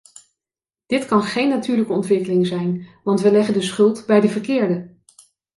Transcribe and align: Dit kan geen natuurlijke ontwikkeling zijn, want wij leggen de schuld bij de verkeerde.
Dit 0.85 1.05
kan 1.05 1.23
geen 1.23 1.49
natuurlijke 1.49 1.93
ontwikkeling 1.93 2.47
zijn, 2.47 2.87
want 3.03 3.21
wij 3.21 3.31
leggen 3.31 3.53
de 3.53 3.61
schuld 3.61 4.05
bij 4.05 4.19
de 4.21 4.29
verkeerde. 4.29 4.95